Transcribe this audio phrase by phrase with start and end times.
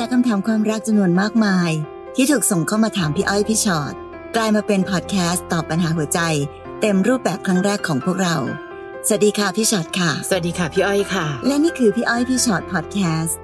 [0.00, 1.70] จากคำถามความรักจำนวนมากมาย
[2.16, 3.94] ที่ถูกส่งเข้ามาถามพี่อ้อยพี่ชอ็อต
[4.36, 6.20] กลายมาเป็นพอดแคสต์ตอบปัญหาหัวใจ
[6.80, 8.36] เต็มรูปแบบครั้งแรกของพวกเรา
[9.06, 13.38] สวัสดีค่ะพี่ชอ็อตค่ะ สวัสดีค่ะพี่อ้อยค่ะ และนี่คือพี่อ้อยพี่ชอ็อตพอดแคสต์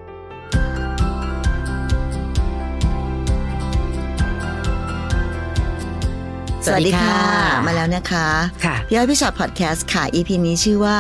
[6.66, 7.21] สวัสดีค่ะ
[7.66, 8.29] มาแล้วนะคะ
[8.64, 10.96] ค่ะพี่อ้อยพี่ชอ็อตพอดแคสต์ค่ะ EP นี้ชื่อว่า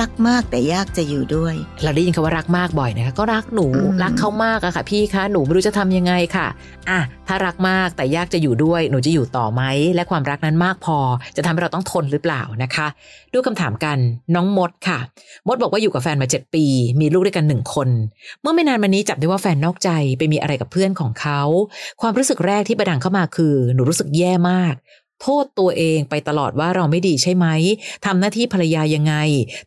[0.00, 6.46] รักมากแต่ยากจะอยู่ด้วย เราได้ยินคำว่ารักมากบ่อยนะคะก็รักหนูอืมรักเขามากอะค่ะ พี่คะหนูไม่รู้จะทำยังไงค่ะ
[6.90, 9.62] อะถ้ารักมากแต่ยากจะอยู่ด้วย หนูจะอยู่ต่อไหม
[9.94, 10.98] และความรักนั้นมากพอ
[11.36, 12.86] จะทำให้เราต้องทนหรือเปล่านะคะ
[13.32, 13.98] ดูคำถามกัน
[14.34, 14.98] น้องมดค่ะ
[15.46, 16.64] มดบอกว่าอยู่กับแฟนมา 7 ปี
[17.00, 17.88] มีลูกด้วยกันหนึ่งคน
[18.40, 21.40] เมื่อไม่นานมานี้จับได้ว่าแฟนนอกใจไปมีอะไรกับเพื่อนของเขา
[22.00, 24.74] ความรู้สึกแรกที่ประดังเข้ามาคือ หนูรู้สึกแย่มาก
[25.22, 27.46] โทษตัวเองไปตลอดว่าเราไม่ดีใช่ไหม
[28.06, 29.14] ทำหน้าที่ภรรยายังไง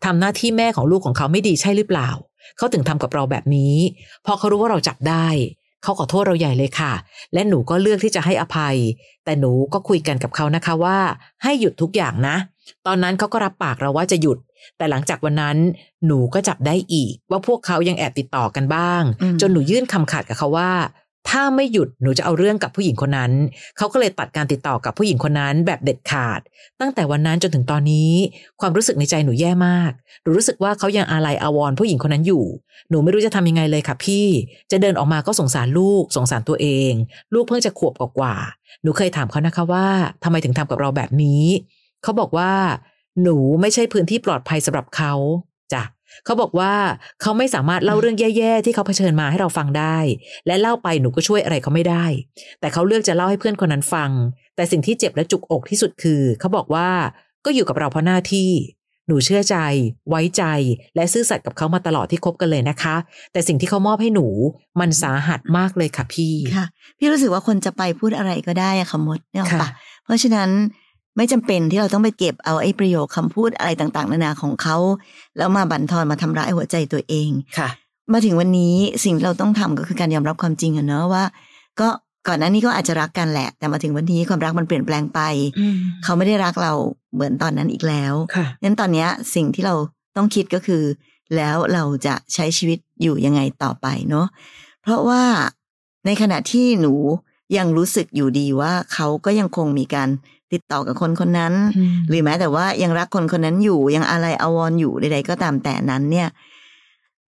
[0.06, 2.10] ทำหน้าที่แม่ของลูกของเขาไม่ดีใช่หรือเปล่า
[2.58, 3.76] เขาถึงทำกับเราแบบนี้
[4.26, 5.28] พอเขารู้ว่าเราจับได้
[5.84, 6.94] เขาขอโทษเราใหญ่เลยค่ะ
[7.34, 8.76] และหนูก็เลือกที่จะให้อภัย
[9.26, 10.98] แต่หนูก็คุยกันกับเขานะคะว่า
[11.44, 12.36] ให้หยุดทุกอย่างนะ
[12.88, 14.38] ตอนนั้นเขาก็รับปากเราว่าจะหยุด
[14.78, 15.58] แต่หลังจากวันนั้น
[16.06, 20.72] หนูก็จับได้อีก ว่าพวกเขายังแอบติดต่อกันบ้างอืมจนหนูยื่นคำขาดกับเขาว่า
[21.30, 23.32] ถ้าไม่หยุดหนูจะเอาเรื่องกับผู้หญิงคนนั้น
[23.78, 26.40] เขาก็เลยตัดการติดต่อกับผู้หญิงคนนั้นแบบเด็ดขาด
[26.82, 28.12] ตั้งแต่วันนั้นจนถึงตอนนี้
[28.62, 32.44] ความรู้สึกในใจหนูแย่มาก หนูรู้สึกว่าเขายังอาลัยอาวรผู้หญิงคนนั้นอยู่
[32.90, 34.26] หนูไม่รู้จะทำยังไงเลยค่ะพี่
[34.72, 36.92] จะเดินออกมาก็สงสารลูก สงสารตัวเอง
[37.34, 38.36] ลูกเพิ่งจะขวบกว่า
[38.84, 39.88] หนูเคยถามเขานะคะว่า
[40.24, 41.44] ทำไมถึงทำกับเราแบบนี้
[42.04, 42.52] เขาบอกว่า
[43.24, 45.14] หนูไม่ใช่พื้นที่ปลอดภัยสำหรับเขา
[45.74, 45.84] จ้ะ
[46.26, 46.74] เขาบอกว่า
[47.22, 49.98] เขาไม่สามารถเล่าเรื่องแย่ๆที่เขาเผชิญมาให้เราฟังได้
[50.48, 52.06] และเล่าไปหนูก็ช่วยอะไรเขาไม่ได้
[52.60, 54.12] แต่เขาเลือกจะเล่าให้เพื่อนคนนั้นฟัง
[54.56, 56.90] แต่สิ่งที่เจ็บและจุกอกที่สุดคือ เขาบอกว่า
[57.46, 58.52] ก็อยู่กับเราเพราะหน้าที่
[59.08, 59.58] หนูเชื่อใจ
[60.10, 60.44] ไว้ใจ
[60.96, 62.96] และซื่อสัตย์กับเขามาตลอดที่คบกันเลยนะคะ
[63.32, 64.28] แต่สิ่งที่เขามอบให้หนู
[64.80, 66.66] มันสาหัสมากเลยค่ะพี่ค่ะ
[66.98, 69.70] พี่รู้สึกว่าคนจะไปพูดอะไรก็ได้อะค่ะมดเนี่ยหรอกปะค่ะ
[70.04, 70.50] เพราะฉะนั้น
[71.20, 74.78] ไม่จำเป็นที่เราต้องไปเก็บเอาไอ้ประโยคคำพูดอะไรต่าง ๆ นานาของเขา
[75.38, 77.70] แล้วมาบั่นทอนมาทำร้ายหัวใจตัวเองค่ะ
[78.14, 81.24] มาถึงวันนี้สิ่งที่เราต้องทำก็คือการยอมรับความจริงอะเนอะว่า
[81.80, 81.88] ก็
[82.28, 85.20] ก่อนหน้านี้ก็อาจจะรักกันแหละ แต่มาถึงวันนี้ความรักมันเปลี่ยนแปลงไป
[86.04, 86.74] เขาไม่ได้รักเรา
[87.14, 89.76] เหมือนตอนนั้นอีกแล้วค่ะงั้นตอนเนี้ยสิ่งที่เรา
[90.18, 90.84] ต้องคิดก็คือ
[91.36, 94.28] แล้วเราจะใช้ชีวิตอยู่ยังไงต่อไปเนาะ
[94.82, 95.24] เพราะว่า
[96.06, 96.94] ในขณะที่หนู
[97.58, 100.10] ยังรู้สึกอยู่ดีว่าเขาก็ยังคงมีการ
[100.54, 106.28] ติดต่อกับคนคนนั้นอืมหรือแม้แต่ว่ายังรักคนคนนั้นอยู่ยังอะไรอาวรณ์อยู่ใดๆก็ตามแต่นั้นเนี่ย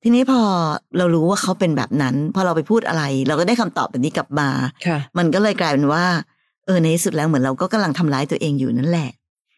[0.03, 0.41] ทีนี้พอ
[0.97, 4.49] เรารู้ว่าเขาเป็นแบบนั้น พอเราไปพูดอะไร เราก็ได้คำตอบแบบนี้กลับมา
[4.85, 6.05] ค่ะมันก็เลยกลายเป็นว่า
[6.65, 9.09] เออในที่สุดแล้วเหมือนเราก็กำลังทำร้ายตัวเองอยู่นั่นแหละ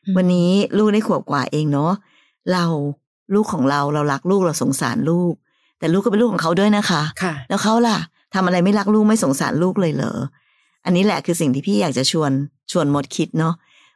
[0.06, 1.92] อืมวันนี้ลูกได้ขวบกว่าเองเนาะ
[2.52, 2.66] เรา
[3.34, 5.34] ลูกของเราเรารักลูกเราสงสารลูก
[5.80, 7.98] แต่ลูกก็เป็นลูกของเขาด้วยนะคะค่ะแล้วเขาล่ะ
[8.34, 10.18] ทำอะไรไม่รักลูกไม่สงสารลูกเลยเหรอ
[10.86, 12.32] อันนี้แหละคือสิ่งที่พี่อยากจะชวน
[12.72, 13.54] ชวนมดคิดเนาะ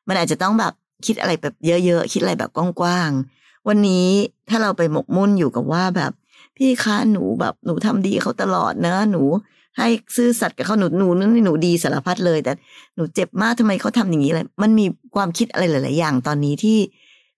[0.08, 0.74] มันอาจจะต้องแบบ
[1.06, 4.08] คิดอะไรแบบเยอะๆ คิดอะไรแบบกว้างๆ วันนี้
[4.50, 6.12] ถ้าเราไปหมกมุ่นอยู่กับว่าแบบ
[6.58, 9.24] พี่คะหนูแบบหนูทำดีเขาตลอดเนะหนู
[9.78, 12.54] ให้ซื่อสัตย์กับเขาหนูหนูนั่นหนูดีสารพัดเลย แต่
[12.96, 16.78] หนูเจ็บมากทำไมเขาทำอย่างนี้เลยมันมีความคิดอะไรหลาย ๆ อย่างตอนนี้ที่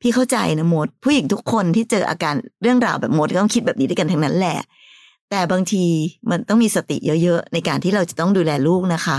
[0.01, 4.57] พี่เข้าใจนะมด ผู้หญิงทุกคนที่เจออาการเรื่องราวแบบมดก็ต้องคิดแบบนี้ด้วยกันทั้งนั้นแหละ
[5.29, 5.85] แต่บางที
[6.29, 9.17] มันต้องมีสติเยอะๆ ในการที่เราจะต้องดูแลลูกนะคะ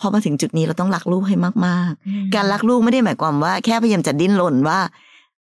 [0.00, 1.36] พอมาถึงจุดนี้เราต้องรักลูกให้
[1.66, 4.80] มากๆ การรักลูกไม่ได้หมายความว่า แค่พยายามจะดิ้นรนว่า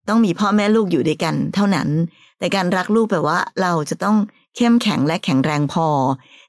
[0.09, 1.89] ต้องมีพ่อแม่ลูกอยู่ด้วยกัน เท่านั้น
[2.39, 4.17] แต่การรักลูกแปลว่า เราจะต้อง
[4.55, 5.87] เข้มแข็งและแข็งแรงพอ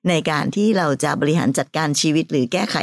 [0.08, 2.76] ในการที่เราจะบริหารจัดการชีวิตหรือแก้ไข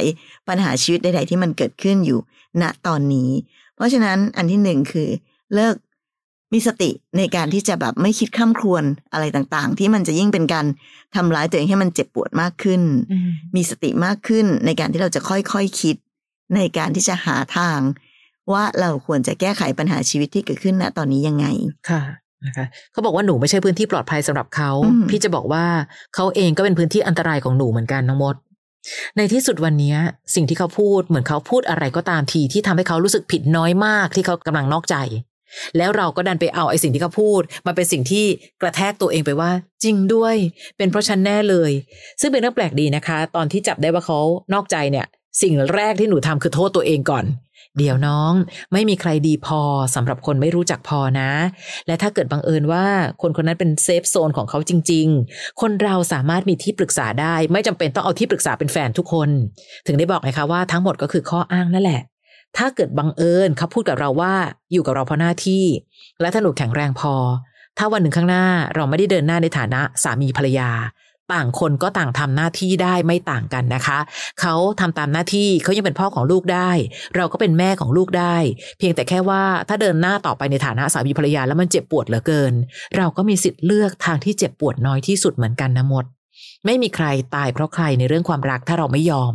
[0.48, 2.20] ปัญหาชีวิตใดๆที่มันเกิดขึ้นอยู่
[2.62, 3.30] ณตอนนี้
[3.74, 5.08] เพราะฉะนั้นอันที่หนึ่งคือ
[5.54, 5.74] เลิก
[6.54, 10.66] มีสติในการที่จะแบบไม่คิดข้ามครวนอะไรต่างๆ ที่มันจะยิ่งเป็นการ
[11.16, 12.82] ทำร้ายตัวเองให้มันเจ็บปวดมากขึ้น
[13.12, 15.96] อืมมีสติมากขึ้นในการที่เราจะค่อยๆคคิด
[16.56, 17.78] ในการที่จะหาทาง
[18.52, 21.46] ว่าเราควรจะแก้ไขปัญหาชีวิตที่เกิดขึ้นณตอนนี้ยังไง
[21.90, 22.02] ค่ะ
[22.46, 25.64] นะคะเขาบอกว่าหนูไม่ใช่พื้นที่ปลอดภัยสำหรับเขาอืมพี่จะบอกว่า
[26.14, 28.36] เขาเองก็เป็นพื้นที่อันตรายของหนูเหมือนกันน้องมด
[29.16, 29.94] ในที่สุดวันนี้
[30.34, 34.96] สิ่งที่เขาพูดเหมือนเขาพูดอะไรก็ตามทีที่ทำให้เขารู้สึกผิดน้อยมากที่เขากำลังนอกใจ
[35.76, 38.24] แล้วเราก็ดันไปเอาไอ้สิ่งที่เขาพูดมาเป็นสิ่งที่
[38.62, 39.50] กระแทกตัวเองไปว่า
[39.84, 40.36] จริงด้วย
[40.76, 41.70] เป็นเพราะฉันแน่เลย
[42.20, 44.18] ซึ่งเป็นเรื่องแปลกดีนะคะ ตอนที่จับได้ว่าเขา
[44.54, 45.06] นอกใจเนี่ย
[45.42, 47.24] สิ่งแรกที่หนูทำคือโทษตัวเองก่อน
[47.78, 48.32] เดี๋ยวน้อง
[48.72, 49.60] ไม่มีใครดีพอ
[49.94, 51.30] สำหรับคนไม่รู้จักพอนะ
[51.86, 52.86] และถ้าเกิดบังเอิญว่า
[53.22, 59.28] คนคนนั้นเป็นเซฟโซนของเขาจริง ๆ คนเราสามารถมีที่ปรึกษาได้ ไม่จำเป็นต้องเอาที่ปรึกษาเป็นแฟนทุกคน
[59.86, 62.00] ถึงได้บอกไงคะว่าทั้งหมดก็คือข้ออ้างนั่นแหละ
[62.56, 64.34] ถ้าเกิดบังเอิญเขาพูดกับเราว่า
[64.72, 65.64] อยู่กับเราเพราะหน้าที่
[66.20, 67.14] และถ้าหนูแข็งแรงพอ
[67.78, 70.70] ถ้าวันหนึ่งข้างหน้าเราไม่ได้เดินหน้าในฐานะสามีภรรยา
[71.32, 73.98] ต่างคนก็ต่างทำหน้าที่ได้ไม่ต่างกันนะคะ
[74.40, 76.70] เขาทำตามหน้าที่เขายังเป็นพ่อของลูกได้
[77.16, 78.36] เราก็เป็นแม่ของลูกได้
[78.78, 82.52] เพียงแต่แค่ว่าถ้าเดินหน้าต่อไปในฐานะสามีภรรยาแล้วมันเจ็บปวดเหลือเกิน
[82.96, 86.04] เราก็มีสิทธิ์เลือกทางที่เจ็บปวดน้อยที่สุดเหมือนกันนะหมด
[86.66, 89.34] ไม่มีใครตายเพราะใครในเรื่องความรักถ้าเราไม่ยอม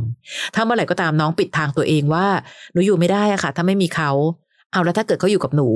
[0.56, 2.28] ถ้าเมื่อไหร่ก็ตามน้องปิดทางตัวเองว่า
[2.74, 4.12] หนูอยู่ไม่ได้อะค่ะ ถ้าไม่มีเขา
[4.72, 5.70] เอาแล้วถ้าเกิดเขาอยู่กับหนู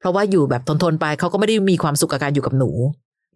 [0.00, 2.70] เพราะว่าอยู่แบบทนๆไปเขาก็ไม่ได้มีความสุขกับการอยู่กับหนู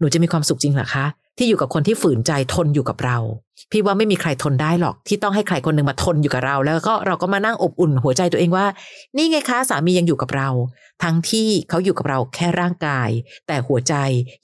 [0.02, 1.06] หนูจะมีความสุขจริงเหรอคะ
[1.38, 3.18] ที่อยู่กับคนที่ฝืนใจทนอยู่กับเรา
[3.70, 8.66] พี่ว่าไม่มีใครทนได้หรอก ที่ต้องให้ใครคนหนึ่งมาทนอยู่กับเรา แล้วก็เราก็มานั่งอบอุ่นหัวใจตัวเองว่า
[9.16, 10.48] นี่ไงคะสามียังอยู่กับเรา
[11.02, 13.08] ทั้งที่เขาอยู่กับเราแค่ร่างกาย
[13.46, 13.94] แต่หัวใจ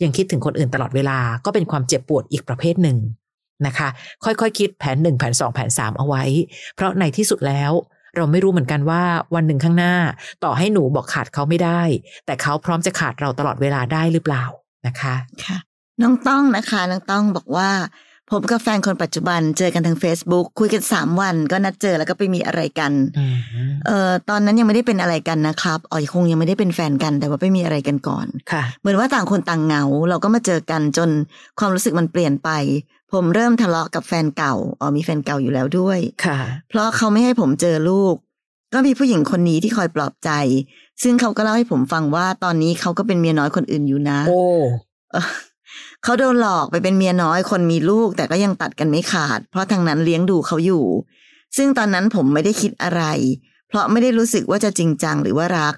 [0.03, 2.99] ยังคิดถึงคนอื่นตลอดเวลา ก็เป็นความเจ็บปวดอีกประเภทหนึ่ง
[3.67, 3.89] นะคะ
[4.25, 6.23] ค่อยๆคคิดแผนหนึ่งแผนสองแผนสามเอาไว้
[6.75, 7.73] เพราะในที่สุดแล้ว
[8.17, 9.03] เราไม่รู้เหมือนกันว่า
[9.35, 9.95] วันหนึ่งข้างหน้า
[10.45, 11.83] ต่อให้หนูบอกขาดเขาไม่ได้
[12.27, 14.45] แต่เขาพร้อมจะขาดเราตลอดเวลาได้หรือเปล่า
[14.87, 15.15] นะคะ
[15.45, 15.59] ค่ะ
[16.03, 17.71] น้องต้องนะคะน้องต้องบอกว่า
[18.33, 23.37] ผมกับแฟนคนปัจจุบันเจอกันทาง Facebook คุยกันสามวัน ก็นัดเจอแล้วก็ไปมีอะไรกันอืม
[23.87, 31.11] เอ่อตอนนั้นยังไม่ได้เป็นอะไรกันนะครับอ๋อคงยังไม่ได้เป็นแฟนกันแต่ว่าไปมีอะไรกันก่อนค่ะ เหมือนว่าต่างคนต่างเหงา เราก็มาเจอกันจน
[31.59, 32.51] ความรู้สึกมันเปลี่ยนไป
[33.13, 36.39] ผมเริ่มทะเลาะกับแฟนเก่าอ๋อมีแฟนเก่าอยู่แล้วด้วยค่ะ
[36.69, 38.15] เพราะเขาไม่ให้ผมเจอลูก
[38.75, 40.31] ก็มีผู้หญิงคนนี้ที่คอยปลอบใจ
[41.03, 44.43] ซึ่งเขาก็เล่าให้ผมฟังว่าตอนนี้เขาก็เป็นเมียน้อยคนอื่นอยู่นะ โอ้
[45.13, 45.25] เออ
[46.05, 50.85] เขาโดนหลอกไปเป็นเมียน้อยคนมีลูก แต่ก็ยังตัดกันไม่ขาด เพราะทางนั้นเลี้ยงดูเขาอยู่
[51.57, 53.03] ซึ่งตอนนั้นผมไม่ได้คิดอะไร
[53.69, 55.75] เพราะไม่ได้รู้สึกว่าจะจริงจังหรือว่ารัก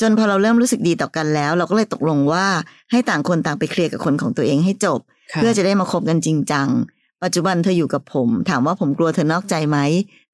[0.00, 2.46] จนพอเราเริ่มรู้สึกดีต่อกันแล้ว เราก็เลยตกลงว่า
[2.90, 5.00] ให้ต่างคนต่างไปเคลียร์กับคนของตัวเองให้จบ
[5.32, 6.68] ค่ะเพื่อจะได้มาคบกันจริงจัง
[7.22, 9.78] ปัจจุบันเธออยู่กับผม ถามว่าผมกลัวเธอนอกใจไหม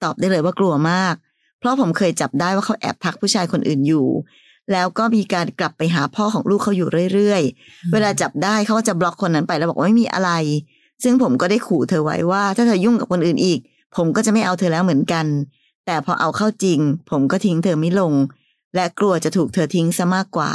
[0.02, 1.14] ตอบได้เลยว่ากลัวมาก
[1.64, 4.06] เพราะผมเคยจับได้ว่าเขาแอบทักผู้ชายคนอื่นอยู่
[4.72, 10.30] แล้วก็มีการกลับไปหาพ่อของลูกเขาอยู่เรื่อยๆ เวลาจับได้เขาก็จะบล็อกคนนั้นไปแล้วบอกว่าไม่มีอะไร
[11.02, 13.58] ซึ่งผมก็ได้ขู่เธอไว้ว่า ถ้าเธอยุ่งกับคนอื่นอีก
[13.96, 15.26] ผมก็จะไม่เอาเธอแล้วเหมือนกัน
[15.86, 16.80] แต่พอเอาเข้าจริง
[17.10, 18.12] ผมก็ทิ้งเธอไม่ลง
[18.74, 20.52] และกลัวจะถูกเธอทิ้งซะมากกว่า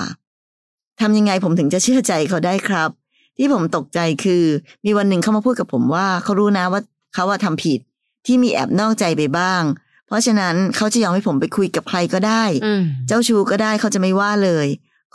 [1.02, 2.90] ทำยังไงผมถึงจะเชื่อใจเขาได้ครับ
[3.38, 4.44] ที่ผมตกใจคือ
[4.86, 6.82] มีวันหนึ่งเขามาพูดกับผมว่าเขารู้นะว่า
[7.14, 7.80] เขาว่าทำผิด
[8.26, 9.62] ที่มีแอบนอกใจไปบ้าง
[10.10, 14.68] เพราะฉะนั้นเขาจะยอมให้ผมไปคุยกับใครก็ได้อืมเจ้าชู้ก็ได้เขาจะไม่ว่าเลย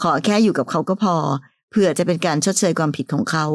[0.03, 1.17] ขอแค่อยู่กับเขาก็พอ
[1.71, 3.47] เพื่อจะเป็นการชดเชยความผิดของเขา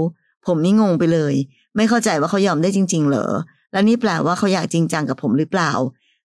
[0.47, 1.33] ผมนี่งงไปเลย
[1.75, 3.31] ไม่เข้าใจว่าเขายอมได้จริง ๆ เหรอ
[3.71, 5.71] แล้วนี่แปลว่าเขาอยากจริงจังกับผมหรือเปล่า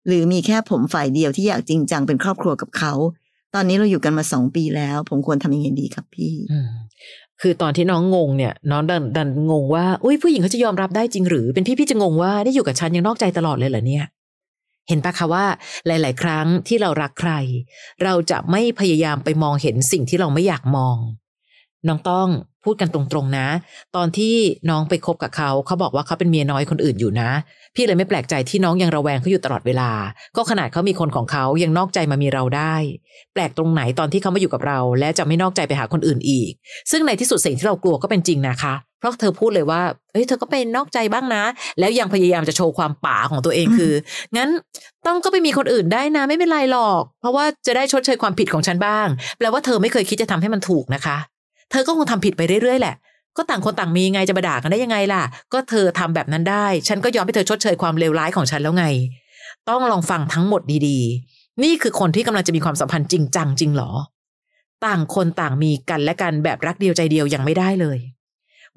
[0.06, 2.92] หรือมีแค่ผมฝ่ายเดียวที่อยากจริงจังเป็นครอบครัวกับเขา
[3.54, 6.68] ตอนนี้เราอยู่กันมาสองปีแล้ว ผมควรทำยังไงดีครับพี่อืม
[7.40, 14.04] คือตอนที่น้องงงเนี่ยน้องดันดันงงว่าอุ้ยผู้หญิงเขาจะยอมรับได้จริงหรือ เป็นพี่พี่จะงงว่าได้อยู่กับฉันยังนอกใจตลอดเลยเหรอเนี่ย
[14.88, 15.46] เห็นปะคะว่า
[15.86, 17.32] หลาย ๆ ครั้งที่เรารักใคร
[18.02, 20.96] เราจะไม่พยายามไปมองเห็นสิ่งที่เราไม่อยากมอง
[21.88, 22.28] น้องต้อง
[22.64, 23.48] พูดกันตรงๆนะ
[23.96, 24.34] ตอนที่
[24.70, 27.30] น้องไปคบกับเขาเขาบอกว่าเขาเป็นเมียน้อยคนอื่นอยู่นะ
[27.74, 29.90] พี่เลยไม่แปลกใจที่น้องยังระแวงเขาอยู่ตลอดเวลา
[30.36, 32.74] ก็ขนาดเขามีคนของเขายังนอกใจมามีเราได้
[33.34, 36.50] แปลกตรงไหนตอนที่เขามาอยู่กับเรา และจะไม่นอกใจไปหาคนอื่นอีก
[36.90, 41.44] ซึ่งในที่สุดสิ่งที่เรากลัวก็เป็นจริงนะคะเราะเธอพูดเลยว่าเอ้ย เธอก็เป็นนอกใจบ้างนะ
[41.78, 43.92] แล้วยังพยายามจะโชว์ความป่าของตัวเองคือ
[44.36, 44.48] งั้น
[45.06, 49.06] ต้องก็ไปมีคนอื่นได้นะ ไม่เป็นไรหรอก เพราะว่าจะได้ชดเชยความผิดของฉันบ้าง
[49.38, 51.16] แปลว่าเธอไม่เคยคิดจะทำให้มันถูกนะคะ
[51.70, 52.94] เธอก็คงทำผิดไปเรื่อยๆแหละ
[53.36, 55.22] ก็ต่างคนต่างมีไงจะมาด่ากันได้ยังไงล่ะ
[55.52, 58.86] ก็เธอทำแบบนั้นได้ ฉันก็ยอมให้เธอชดเชยความเลวร้ายของฉันแล้วไง
[59.68, 63.90] ต้องลองฟังทั้งหมดดีๆ นี่คือคนที่กำลังจะมีความสัมพันธ์จริงจังจริงเหรอ
[64.86, 67.98] ต่างคนต่างมีกันและกันแบบรักเดียวใจเดียวยังไม่ได้เลย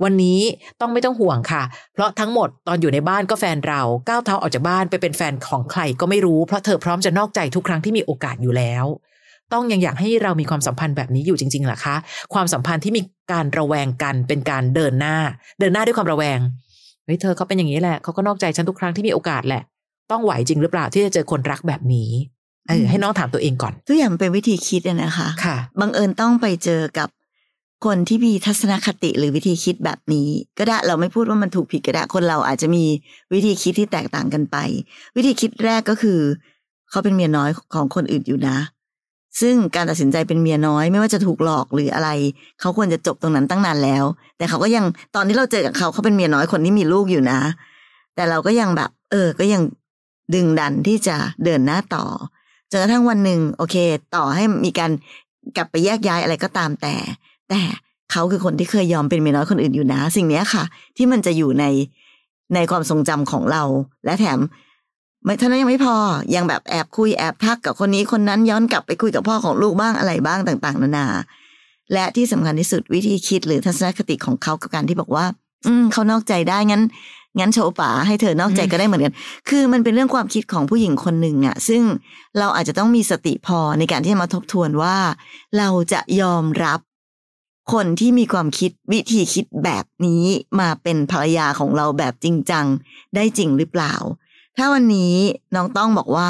[0.03, 0.39] วันนี้
[0.81, 1.63] ต้องไม่ต้องห่วงค่ะ
[1.93, 8.85] เพราะทั้งหมดตอนอยู่ในบ้านก็แฟนเราก้าวเท้าออกจากบ้านไปเป็นแฟนของใครก็ไม่รู้เพราะเธอพร้อมจะนอกใจทุกครั้งที่มีโอกาสอยู่แล้ว
[9.53, 11.95] ต้องยังอยากให้เรามีความสัมพันธ์แบบนี้อยู่จริงๆเหรอคะ
[12.33, 13.01] ความสัมพันธ์ที่มี
[13.31, 15.15] การระแวงกันเป็นการเดินหน้า
[15.59, 16.39] เดินหน้าด้วยความระแวง
[17.05, 19.63] เฮ้ยเธอเขาเป็นอย่างนี้แหละเขาก็นอกใจฉันทุกครั้งที่มีโอกาสแหละ
[20.11, 22.09] ต้องไหวจริงหรือเปล่าที่จะเจอคนรักแบบนี้
[22.69, 27.07] เออให้น้องถามตัวเองก่อนทุกอย่างมันเป็นวิธีคิดอะนะคะค่ะบังเอิญต้องไปเจอกับ
[27.85, 32.83] คนที่มีทัศนคติหรือวิธีคิดแบบนี้ ก็ได้เราไม่พูดว่ามันถูกผิดก็ได้คนเราอาจจะมี
[33.33, 34.57] วิธีคิดที่แตกต่างกันไป
[35.15, 36.19] วิธีคิดแรกก็คือ
[36.89, 38.57] เขาเป็นเมียน้อยของคนอื่นอยู่นะ
[39.41, 42.09] ซึ่งการตัดสินใจเป็นเมียน้อย ไม่ว่าจะถูกหลอกหรืออะไร
[42.59, 44.03] เขาควรจะจบตรงนั้นตั้งนานแล้ว
[44.37, 47.39] แต่เขาก็ยังตอนที่เราเจอกับเขาเขาเป็นเมียน้อยคนที่มีลูกอยู่นะ
[48.15, 49.61] แต่เราก็ยังแบบ เออ ก็ยัง
[50.33, 52.05] ดึงดันที่จะเดินหน้าต่อ
[52.71, 53.75] จนกระทั่งวันหนึ่งโอเค
[54.15, 54.91] ต่อให้มีการ
[55.55, 56.95] กลับไปแยกย้ายอะไรก็ตามแต่
[57.49, 57.61] แต่
[58.11, 60.63] เขาคือคนที่เคยยอมเป็นเมียน้อยคนอื่นอยู่นะ สิ่งนี้ค่ะ
[60.97, 61.65] ที่มันจะอยู่ใน
[62.55, 63.63] ในความทรงจำของเรา
[64.05, 64.39] และแถม
[65.25, 65.95] ไม่เท่านั้นยังไม่พอ
[66.35, 71.07] ยังแบบแอบคุยแอบทักกับคนนี้คนนั้นย้อนกลับไปคุยกับพ่อของลูกบ้างอะไรบ้างต่าง ๆ นานา
[71.93, 75.25] และที่สำคัญที่สุดวิธีคิดหรือทัศนคติของเขากับการที่บอกว่า
[75.67, 76.83] อืมเขานอกใจได้งั้น
[77.39, 79.13] งั้นโชว์ป๋าให้เธอนอกใจก็ได้เหมือนกัน
[79.49, 81.83] คือมันเป็นเรื่องความคิดของผู้หญิงคนหนึ่งอะซึ่ง
[82.39, 84.97] เราอาจจะต้องมีสติพอในการที่จะมาทบทวนว่า
[85.57, 86.79] เราจะยอมรับ
[87.73, 90.23] คนที่มีความคิดวิธีคิดแบบนี้
[90.59, 92.65] มาเป็นภรรยาของเราแบบจริงจัง
[93.15, 93.93] ได้จริงหรือเปล่า
[94.57, 95.15] ถ้าวันนี้
[95.55, 96.27] น้องต้องบอกว่า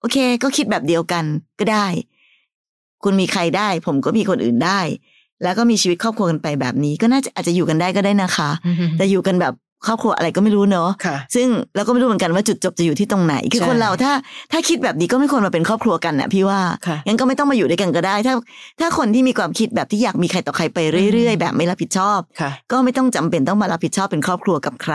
[0.00, 1.24] โอเค ก็คิดแบบเดียวกัน
[1.58, 1.86] ก็ได้
[3.02, 4.80] คุณมีใครได้ ผมก็มีคนอื่นได้
[5.42, 8.50] แล้วก็มีชีวิตครอบครัวกันไปแบบนี้ ก็น่าจะอาจจะอยู่กันได้ก็ได้นะคะ
[8.96, 9.54] แต่อยู่กันแบบ
[9.86, 14.12] ครอบครัวอะไรก็ไม่รู้เนอะค่ะซึ่งเราก็ไม่รู้เหมือนกันว่าจุดจบจะอยู่ที่ตรงไหน คือใช่คนเราถ้า
[14.52, 18.34] ถ้าคิดแบบนี้ก็ไม่ควรมาเป็นครอบครัวกันน่ะพี่ว่าค่ะงั้นก็ไม่ต้องมาอยู่ด้วยกันก็ได้ ถ้า
[18.80, 20.78] ถ้าคนที่มีความคิดแบบที่อยากมีใครต่อใครไป
[21.14, 24.94] เรื่อยๆ แบบไม่รับผิดชอบค่ะก็ไม่ต้องจำเป็นต้องมารับผิดชอบเป็นครอบครัวกับใคร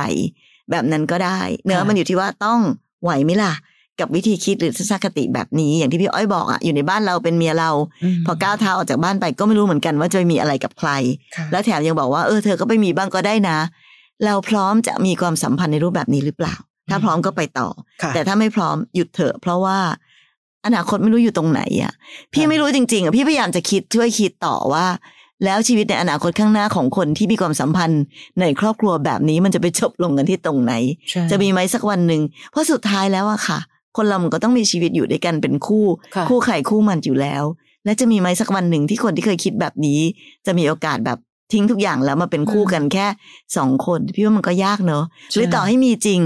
[0.72, 2.60] แบบนั้นก็ได้เนอะค่ะมันอยู่ที่ว่าต้อง
[3.04, 3.54] ไหวไหมล่ะ
[4.00, 7.72] กับวิธีคิดหรือทัศนคติแบบนี้อย่างที่พี่อ้อยบอกอะอยู่ในบ้านเราเป็นเมียเรา
[8.16, 10.90] มพอก้าวเท้าออกจากบ้านไปก็ไม่รู้เหมือนกันว่าจะไปมีอะไรกับใคร
[11.36, 13.58] ค่ะแล้วแถมยังบอกว่าเออเธอก็ไปมีบ้างก็ได้นะ
[14.26, 16.56] เราพร้อมจะมีความสัมพันธ์ในรูปแบบนี้หรือเปล่า
[16.90, 17.70] ถ้าพร้อมก็ไปต่อ
[18.02, 19.78] ค่ะแต่ถ้าไม่พร้อมหยุดเถอะ เพราะว่า
[20.66, 21.94] อนาคตไม่รู้อยู่ตรงไหนอะ
[22.34, 24.86] พี่ค่ะไม่รู้จริง ๆอะพี่พยายามจะคิดช่วยคิดต่อว่า
[25.46, 28.02] แล้วชีวิตในอนาคตข้างหน้าของคนที่มีความสัมพันธ์
[28.40, 30.74] ในครอบครัวแบบนี้มันจะไปจบลงกันที่ตรงไหน
[31.10, 33.60] ใช่จะมีไหมสักวันหนึ่งเพราะสุดท้ายแล้วอะค่ะ
[33.98, 37.44] คนเรามันก็ต้องมีชีวิตอยู่ด้วยกันเป็นคู่ค่ะคู่ใครคู่มันอยู่แล้ว
[37.86, 40.00] และจะมีไหมสักวันหนึ่งที่คนที่เคยคิดแบบนี้
[40.46, 41.20] จะมีโอกาสแบบ
[41.54, 43.08] ทิ้งทุกอย่างแล้วมาเป็นคู่กันแค่
[43.58, 45.04] สองคน พี่ว่ามันก็ยากเนอะ
[45.36, 46.22] หรือต่อให้มีจริง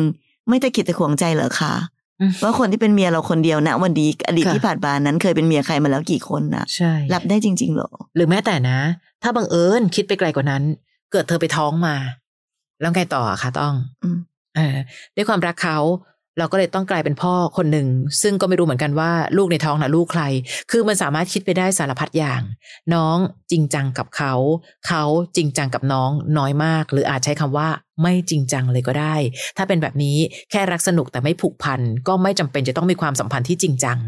[0.47, 1.73] ไม่ตะกิดตะขวงใจเหรอคะ
[2.21, 8.79] อืมว่าคนที่เป็นเมียเราคนเดียวนะวันนี้อดีตค่ะที่ผ่านมานั้นเคยเป็นเมียใครมาแล้วกี่คนนะใช่รับได้จริงๆเหรอ หรือแม้แต่นะ
[9.23, 10.63] ถ้าบังเอิญคิดไปไกลกว่านั้น
[11.11, 11.95] เกิดเธอไปท้องมา
[12.81, 13.73] แล้วไงต่ออะคะต้อง
[14.03, 14.17] อืม
[14.55, 14.77] เออ
[15.15, 15.77] ด้วยความรักเขา
[16.39, 17.87] เราก็เลยต้องกลายเป็นพ่อคนหนึ่ง
[18.21, 20.23] ซึ่งก็ไม่รู้เหมือนกันว่าลูกในท้องนะลูกใคร
[20.71, 22.41] คือมันสามารถคิดไปได้สารพัดอย่าง
[22.93, 23.17] น้อง
[23.51, 24.33] จริงจังกับเขา
[24.87, 25.03] เขา
[25.35, 27.69] จริงจังกับน้องน้อยมาก หรืออาจใช้คำว่า
[28.01, 29.15] ไม่จริงจังเลยก็ได้
[29.57, 30.17] ถ้าเป็นแบบนี้
[30.51, 33.99] แค่รักสนุกแต่ไม่ผูกพัน ก็ไม่จำเป็นจะต้องมีความสัมพันธ์ที่จริงจัง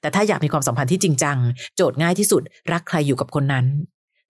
[0.00, 1.38] แต่ถ้าอยากมีความสัมพันธ์ที่จริงจัง
[1.76, 2.42] โจทย์ง่ายที่สุด
[2.72, 3.66] รักใครอยู่กับคนนั้น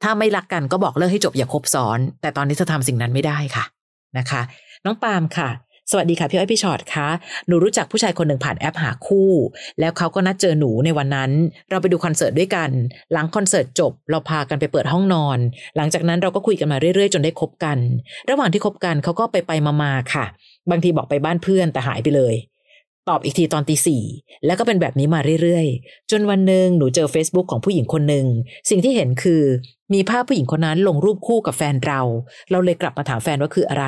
[0.03, 3.65] ถ้าไม่รักกันก็บอกเลิกให้จบอย่าคบซ้อน แต่ตอนนี้เธอทำสิ่งนั้นไม่ได้ค่ะ
[4.19, 4.43] นะคะ
[4.85, 5.49] น้องปาล์มค่ะ
[5.93, 7.09] สวัสดีค่ะพี่อ้อยพี่ชอตคะ
[7.47, 9.31] หนูรู้จักผู้ชายคนหนึ่งผ่านแอปหาคู่
[9.81, 11.31] แล้วเขาก็นัดเจอหนูในวันนั้น
[11.71, 12.71] เราไปดูคอนเสิร์ตด้วยกัน
[13.13, 15.39] หลังคอนเสิร์ตจบ เราพากันไปเปิดห้องนอน
[15.77, 17.79] หลังจากนั้นเราก็คุยกันมาเรื่อยๆ จนได้คบกัน
[18.31, 20.25] ระหว่างที่คบกันเขาก็ไปไปมาๆค่ะ
[20.71, 22.35] บางทีบอกไปบ้านเพื่อนแต่หายไปเลย
[23.09, 24.03] ตอบอีกทีตอนตีสี่
[24.47, 28.27] แล้วก็เป็นแบบนี้มาเรื่อยๆ จนวันหนึ่งหนูเจอ Facebook ของผู้หญิงคนหนึ่ง
[28.71, 29.43] สิ่งที่เห็นคือ
[29.95, 32.01] มีภาพผู้หญิงคนนั้นลงรูปคู่กับแฟนเรา
[32.51, 33.85] เราเลยกลับมาถามแฟนว่าคืออะไร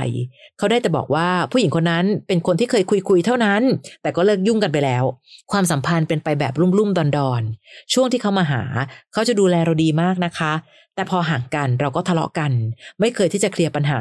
[0.59, 3.63] เขาได้แต่บอกว่าผู้หญิงคนนั้นเป็นคนที่เคยคุยๆเท่านั้น
[4.03, 5.05] แต่ก็เลิกยุ่งกันไปแล้ว
[5.53, 8.63] ความสัมพันธ์เป็นไปแบบลุ่มๆดอนๆช่วงที่เขามาหา
[9.13, 10.53] เขาจะดูแลเราดีมากนะคะ
[10.95, 12.53] แต่พอห่างกันเราก็ทะเลาะกัน
[13.01, 14.01] ไม่เคยที่จะเคลียร์ปัญหา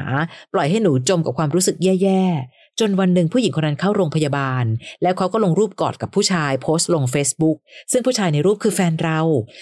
[0.53, 4.65] ปล่อยให้หนูจมกับความรู้สึกแย่ๆ จนวันหนึ่งผู้หญิงคนนั้นเข้าโรงพยาบาล
[5.03, 7.57] แล้วเขาก็ลงรูปกอดกับผู้ชายโพสต์ลง Facebook
[7.91, 9.19] ซึ่งผู้ชายในรูปคือแฟนเรา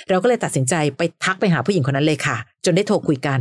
[0.10, 3.40] เราก็เลยตัดสินใจไปทักไปหาผู้หญิงคนนั้นเลยค่ะ จนได้โทรคุยกัน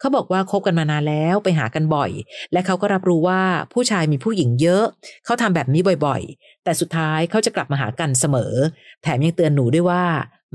[0.00, 2.10] เขาบอกว่าคบกันมานานแล้วไปหากันบ่อย
[2.52, 3.42] และเขาก็รับรู้ว่า
[3.72, 4.84] ผู้ชายมีผู้หญิงเยอะ
[5.24, 8.54] เขาทำแบบนี้บ่อยๆ แต่สุดท้ายเขาจะกลับมาหากันเสมอ
[9.02, 10.04] แถมยังเตือนหนูด้วยว่า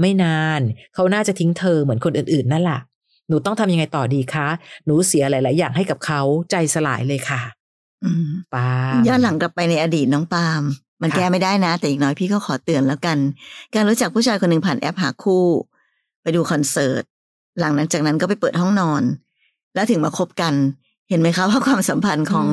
[0.01, 0.61] ไม่นาน
[0.95, 2.79] เขาน่าจะทิ้งเธอเหมือนคนอื่นๆนั่นแหละ
[3.27, 4.47] หนูต้องทำยังไงต่อดีคะ
[4.85, 7.41] หนูเสียหลาย ๆ อย่างให้กับเขาใจสลายเลยค่ะ
[8.53, 10.61] ปาล์มย้อนหลังกลับไปในอดีตน้องปาล์ม
[11.01, 13.17] มันค่ะแก้ไม่ได้นะ แต่อย่างน้อยพี่ก็ขอเตือนแล้วกัน
[13.75, 15.45] การรู้จักผู้ชายคนหนึ่งผ่านแอปหาคู่
[16.21, 17.03] ไปดูคอนเสิร์ต
[17.59, 19.03] หลังจากนั้นก็ไปเปิดห้องนอน
[19.75, 20.53] แล้วถึงมาคบกัน
[21.09, 22.49] เห็นไหมคะว่าความสัมพันธ์ของม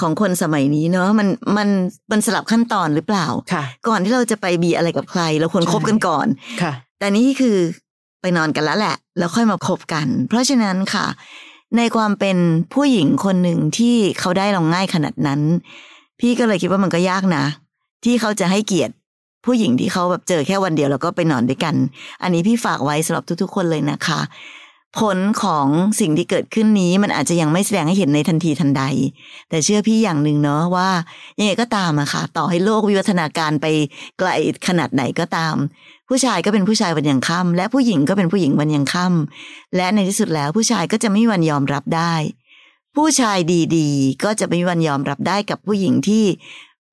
[0.00, 1.68] ของคนสมัยนี้เนาะมันมัน
[2.10, 6.26] มันสลับขั้นตอนหรือเปล่าค่ะก่อนที่เราจะไปบีอะไรกับใครเราควรใช่คบกันก่อน
[6.62, 7.56] ค่ะ แต่นี่คือ
[8.20, 11.06] ไปนอนกันแล้วแหละ แล้วค่อยมาคบกัน เพราะฉะนั้นค่ะ
[11.76, 12.36] ในความเป็น
[12.74, 15.40] ผู้หญิงคนหนึ่งที่เขาได้เราง่ายขนาดนั้น
[16.20, 17.44] พี่ก็เลยคิดว่ามันก็ยากนะ
[18.04, 18.94] ที่เขาจะให้เกียรติ
[19.44, 21.74] ผู้หญิงที่เขาแบบเจอแค่วันเดียวแล้วก็ไปนอนด้วยกัน
[22.22, 24.20] อันนี้พี่ฝากไว้สำหรับทุก ๆ คนเลยนะคะ
[24.98, 25.66] ผลของ
[26.00, 28.82] สิ่งที่เกิดขึ้นนี้มันอาจจะยังไม่แสดงให้เห็นในทันทีทันใด
[29.48, 30.88] แต่เชื่อพี่อย่างหนึ่งเนาะว่า
[31.38, 33.66] ยังไงก็ตามอะค่ะ ต่อให้โลกวิวัฒนาการไป
[34.18, 34.28] ไกล
[34.68, 35.54] ขนาดไหนก็ตาม
[36.12, 42.14] ผู้ชายก็เป็นผู้ชายวันยังค่ำและผู้หญิงก็เป็นผู้หญิงวันยังค่ำและในที่สุดแล้วผู้ชายก็จะไม่มีวันยอมรับได้
[42.96, 43.38] ผู้ชาย
[43.76, 46.24] ดีๆ ก็จะไม่มีวันยอมรับได้กับผู้หญิงที่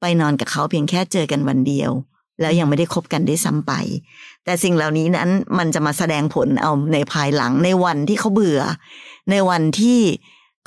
[0.02, 1.92] ไปนอนกับเขาเพียงแค่เจอกันวันเดียว
[2.42, 3.72] แล้วยังไม่ได้คบกันได้ซ้ำไป
[4.44, 8.62] แต่สิ่งเหล่านี้นั้นมันจะมาแสดงผลเอาในภายหลังในวันที่เขาเบื่อ
[9.32, 10.00] ในวันที่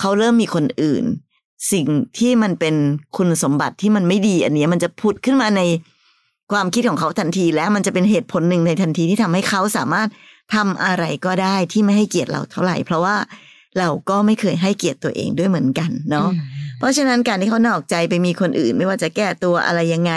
[0.01, 1.05] เขาเริ่มมีคนอื่น
[1.73, 1.87] สิ่ง
[2.19, 2.75] ที่มันเป็น
[3.17, 5.61] คุณสมบัติที่มันไม่ดี อันนี้มันจะผุดขึ้นมาใน
[6.53, 10.09] ความคิดของเขาทันทีและมันจะเป็นเหตุผลหนึ่งในทันทีที่ทำให้เขาสามารถ
[10.55, 13.17] ทำอะไรก็ได้ที่ไม่ให้เกียรติเราเท่าไหร่ เพราะว่า
[13.79, 16.29] เราก็ไม่เคยให้เกียรติตัวเองด้วยเหมือนกันเนาะ
[16.79, 20.13] เพราะฉะนั้นการที่เขานอกใจไปมีคนอื่น ไม่ว่าจะแก้ตัวอะไรยังไง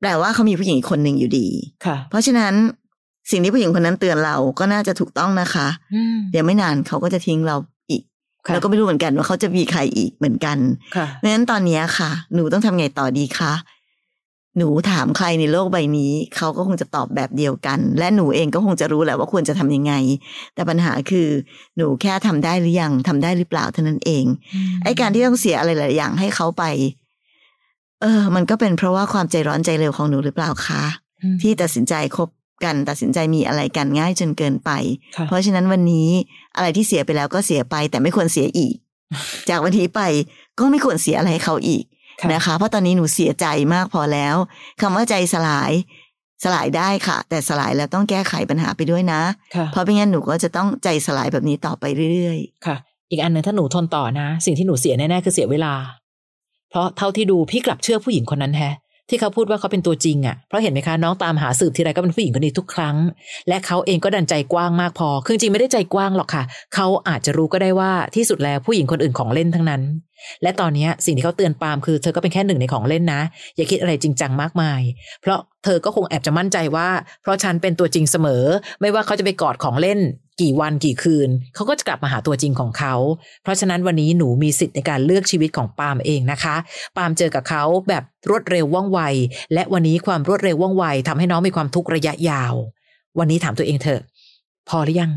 [0.00, 1.48] แปลว่าเขามีผู้หญิงอีกคนหนึ่งอยู่ดี
[1.86, 2.54] ค่ะ เพราะฉะนั้น
[3.30, 7.56] สิ่งที่ผู้หญิงคนนั้นเตือนเราก็น่าจะถูกต้องนะคะอืมเดี๋ยวไม่นานเขาก็จะทิ้งเรา
[7.90, 8.02] อีก
[8.46, 10.58] ค่ะเราก็ไม่รู้เหมือนกันว่าเขาจะมีใครอีกเหมือนกัน
[10.96, 13.52] ค่ะเพราะฉะนั้นตอนเนี้ยค่ะ หนูต้องทำไงต่อดีคะ
[14.58, 19.92] หนูถามใครในโลกใบนี้ เขาก็คงจะตอบแบบเดียวกัน และหนูเองก็คงจะรู้แหละว่าควรจะทำยังไง
[20.54, 21.28] แต่ปัญหาคือ
[21.76, 24.24] หนูแค่ทำได้หรือยังทำได้หรือเปล่าเท่านั้นเอง
[24.84, 26.64] ไอ้การที่ต้องเสียอะไรหลายอย่างให้เขาไป
[28.02, 30.82] เออ มันก็เป็นเพราะว่าความใจร้อนใจเร็วของหนูหรือเปล่าคะ
[31.22, 32.28] อืมที่ตัดสินใจคบ
[32.64, 34.70] กันตัดสินใจมีอะไรกันง่ายจนเกินไป
[35.16, 36.08] ค่ะเพราะฉะนั้นวันนี้
[36.56, 38.74] อะไรที่เสียไปแล้วก็เสียไป แต่ไม่ควรเสียอีก
[39.48, 40.00] จากวันนี้ไป
[40.58, 41.95] ก็ไม่ควรเสียอะไรให้เขาอีกค่ะ
[42.32, 44.36] นะคะ เพราะตอนนี้หนูเสียใจมากพอแล้ว
[44.80, 45.72] คำว่าใจสลาย
[46.44, 49.22] สลายได้ค่ะ แต่สลายแล้วต้องแก้ไขปัญหาไปด้วยนะ
[49.56, 52.76] ค่ะเพราะไม่งั้นหนูก็จะต้องใจสลายแบบนี้ต่อไปเรื่อยค่ะ
[53.10, 55.74] อีกอันหนึ่งถ้าหนูทนต่อนะ สิ่งที่หนูเสียแน่ๆคือเสียเวลา
[56.70, 58.74] เพราะเท่าที่ดูพี่กลับเชื่อผู้หญิงคนนั้นแฮะ
[59.08, 62.96] ที่เขาพูดว่าเขาเป็นตัวจริงอะ่ะ เพราะเห็นไหมคะน้องตามหาสืบทีไรก็เป็นผู้หญิงคนนี้ทุกครั้ง
[63.48, 66.42] และเขาเองก็ดันใจกว้างมากพอ คือจริงๆไม่ได้ใจกว้างหรอกค่ะ
[66.74, 69.82] เขาอาจจะรู้ก็ได้ว่าที่สุดแล้วผู้หญิงคนอื่นของเล่นทั้งนั้น
[70.42, 73.22] และตอนนี้สิ่งที่เขาเตือนปาล์มคือเธอก็เป็นแค่หนึ่งในของเล่นนะ
[73.56, 74.80] อย่าคิดอะไรจริงจังมากมาย
[75.20, 76.88] เพราะเธอก็คงแอบจะมั่นใจว่า
[77.22, 78.44] เพราะฉันเป็นตัวจริงเสมอ
[78.80, 80.00] ไม่ว่าเขาจะไปกอดของเล่น
[80.40, 82.94] กี่วันกี่คืน เขาก็จะกลับมาหาตัวจริงของเขา
[83.42, 86.56] เพราะฉะนั้นวันนี้หนูมีสิทธิ์ในการเลือกชีวิตของปาล์มเองนะคะ
[86.96, 89.00] ปาล์มเจอกับเขาแบบรวดเร็วว่องไว
[89.54, 92.54] และวันนี้ความรวดเร็วว่องไวทำให้น้องมีความทุกข์ระยะยาว
[93.18, 94.00] วันนี้ถามตัวเองเถอะ
[94.68, 95.12] พอหรือยัง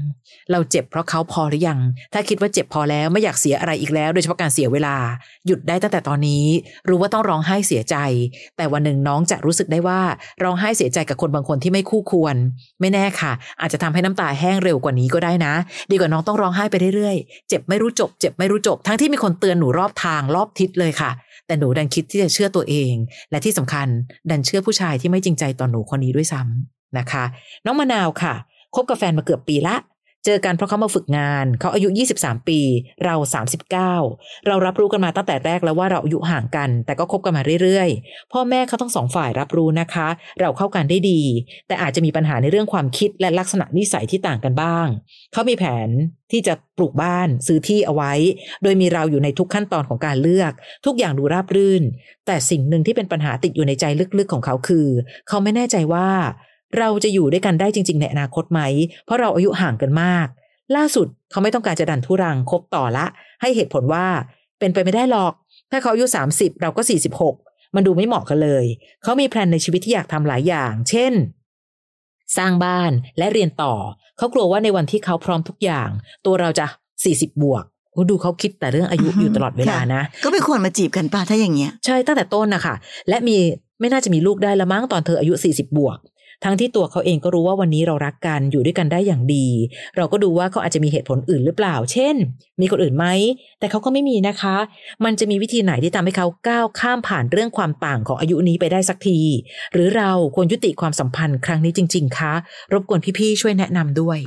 [0.52, 1.80] เราเจ็บเพราะเขาพอหรือยัง
[2.14, 4.96] ถ้าคิดว่าเจ็บพอแล้วไม่อยากเสียอะไรอีกแล้ว โดยเฉพาะการเสียเวลา
[5.46, 6.46] หยุดได้ตั้งแต่ตอนนี้
[6.90, 7.96] รู้ว่าต้องร้องไห้เสียใจ
[8.58, 10.02] แต่วันหนึ่งน้องจะรู้สึกได้ว่า
[10.44, 12.36] ร้องไห้เสียใจกับคนบางคนที่ไม่คู่ควร
[12.80, 15.54] ไม่แน่ค่ะ อาจจะทำให้น้ำตาแห้งเร็วกว่านี้ก็ได้นะ
[15.92, 21.12] ดีกว่าน้องต้องร้องไห้ไปเรื่อยๆ เจ็บไม่รู้จบ เจ็บไม่รู้จบ ทั้งที่มีคนเตือนหนูรอบทางรอบทิศเลยค่ะ
[21.48, 22.94] แต่หนูดันคิดที่จะเชื่อตัวเอง
[23.32, 23.88] และที่สำคัญ
[24.30, 27.24] ดันเชื่อผู้ชายที่ไม่จริงใจต่อหนูคนนี้ด้วยซ้ำนะคะ
[27.66, 28.34] น้องมะนาวค่ะ
[28.76, 29.76] คบกับแฟนมาเกือบปีละ
[30.26, 32.60] เจอกันเพราะเขามาฝึกงาน เขาอายุ 23 ปี
[33.06, 33.16] เรา
[33.80, 40.08] 39 เรารับรู้กันมาตั้งแต่แรกแล้วว่าเราอายุห่างกัน แต่ก็คบกันมาเรื่อยๆ พ่อแม่เขาทั้งสองฝ่ายรับรู้นะคะ
[40.40, 41.22] เราเข้ากันได้ดี
[41.68, 44.88] แต่อาจจะมีปัญหาในเรื่องความคิดและลักษณะนิสัยที่ต่างกันบ้าง
[45.34, 45.90] เขามีแผน
[46.32, 48.14] ที่จะปลูกบ้านซื้อที่เอาไว้
[48.64, 50.52] โดยมีเราอยู่ในทุกขั้นตอนของการเลือก
[50.86, 51.84] ทุกอย่างดูราบรื่น
[52.28, 53.86] แต่สิ่งหนึ่งที่เป็นปัญหาติดอยู่ในใจ
[54.20, 54.88] ลึกๆของเขาคือ
[55.28, 56.10] เขาไม่แน่ใจว่า
[56.78, 58.62] เราจะอยู่ด้วยกันได้จริง ๆ ในอนาคตไหม
[59.06, 60.28] เพราะเราอายุห่างกันมาก
[60.76, 63.06] ล่าสุดเขาไม่ต้องการจะดันทุรังคบต่อละ
[63.42, 64.06] ให้เหตุผลว่า
[64.60, 65.34] เป็นไปไม่ได้หรอก
[65.72, 66.82] ถ้าเขาอายุ 30 เราก็
[67.28, 68.66] 46 มันดูไม่เหมาะกันเลย
[69.04, 71.14] เขามีแพลนในชีวิตที่อยากทำหลายอย่าง เช่น
[72.38, 73.74] สร้างบ้านและเรียนต่อ
[74.18, 75.90] เขากลัวว่าในวันที่เขาพร้อมทุกอย่าง
[76.26, 76.66] ตัวเราจะ
[77.04, 82.76] 40 บวกโอ้ดูเขาคิดแต่เรื่องอายุอยู่ตลอดเวลานะๆก็ไม่ควรมาจีบกันป่ะถ้าอย่างเงี้ย ใช่ตั้งแต่ต้นนะคะ
[83.10, 83.38] และมี
[83.80, 85.98] ไม่น่าจะมีลูกได้ละมั้งตอนเธออายุ 40 บวก
[86.44, 89.48] ทั้งที่ตัวเขาเองก็รู้ว่าวันนี้เรารักกันอยู่ด้วยกันได้อย่างดี
[89.98, 92.16] เราก็ดูว่าเขาอาจจะมีเหตุผลอื่นหรือเปล่า เช่น
[92.62, 93.06] มีคนอื่นไหม
[93.60, 94.56] แต่เขาก็ไม่มีนะคะ
[95.06, 99.20] มันจะมีวิธีไหนที่ทำให้เขาก้าวข้ามผ่านเรื่องความต่างของอายุนี้ไปได้สักที
[99.74, 102.34] หรือเราควรยุติความสัมพันธ์ครั้งนี้จริง ๆ คะ
[102.74, 104.18] รบกวนพี่ๆช่วยแนะนำด้วย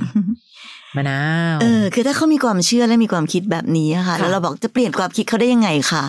[0.95, 1.19] มะนา
[1.55, 6.03] วเออคือถ้าเขามีความเชื่อและมีความคิดแบบนี้อะค่ะค่ะ แล้วเราบอกจะเปลี่ยนความคิดเขาได้ยังไงค่ะ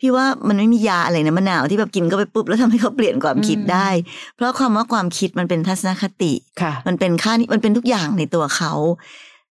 [0.00, 3.88] พี่ว่ามันไม่มียาอะไรนะมะนาวที่แบบกินก็ไปปุ๊บแล้วทำให้เขาเปลี่ยนความคิดได้
[4.36, 8.72] เพราะความว่าความคิดมันเป็นทัศนคติค่ะมันเป็นค่านี่มันเป็นทุกอย่างในตัวเขา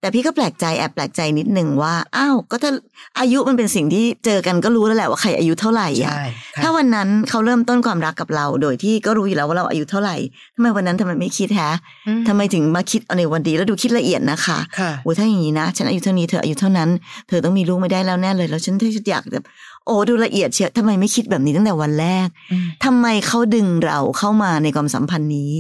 [0.01, 2.71] แต่พี่ก็แปลกใจแอบแปลกใจนิดหนึ่งว่าอ้าวก็ถ้า
[3.19, 10.15] อายุมันเป็นสิ่งที่เจอกันก็รู้แล้วแหละว่าใครอายุเท่าไหร่อะใช่ค่ะถ้าวันนั้นเขาเริ่มต้นความรักกับเรา โดยที่ก็รู้อยู่แล้วว่าเราอายุเท่าไหร่
[10.55, 11.71] ทำไมวันนั้นทำไมไม่คิดแฮะ
[12.07, 16.89] อืมทำไมถึงมาคิดเอาในวันดีแล้วดูคิดละเอียดนะคะค่ะโอ้ถ้าอย่างนี้นะ ฉันอายุเท่านี้เธออายุเท่านั้น
[17.27, 19.39] เธอต้องมีลูกไม่ได้แล้วแน่เลย แล้วฉันที่อยากจะ
[19.87, 25.51] โอ้ดูละเอียดเชียวทำไมไม่คิดแบบนี้ตั้งแต่วันแรกอืมทำไมเขาดึงเราเข้ามาในความสัมพันธ์นี้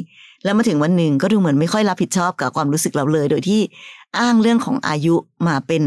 [0.43, 3.61] แล้วมาถึงวันหนึ่งก็ดูเหมือนไม่ค่อยรับผิดชอบกับความรู้สึกเราเลย โดยที่
[4.19, 5.15] อ้างเรื่องของอายุ
[5.47, 5.83] มาเป็น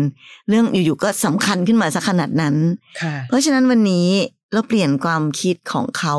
[0.48, 2.54] เรื่องอยู่ๆก็สำคัญขึ้นมาสักขนาดนั้น
[3.00, 4.08] ค่ะเพราะฉะนั้นวันนี้
[4.52, 6.16] เราเปลี่ยนความคิดของเขา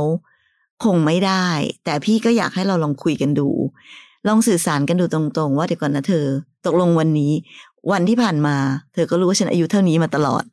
[0.84, 1.48] คงไม่ได้
[1.86, 3.50] แต่พี่ก็อยากให้เราลองคุยกันดู
[4.28, 6.26] ลองสื่อสารกันดูตรงๆ ว่าเดี๋ยวก่อนนะเธอ
[6.66, 7.32] ตกลงวันนี้
[7.92, 8.56] วันที่ผ่านมา
[8.94, 10.44] เธอก็รู้ว่าฉันอายุเท่านี้มาตลอด